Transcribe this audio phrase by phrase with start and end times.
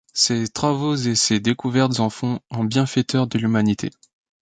[0.13, 3.91] Ses travaux et ses découvertes en font un bienfaiteur de l'humanité.